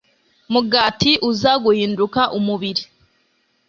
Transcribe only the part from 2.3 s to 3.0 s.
umubiri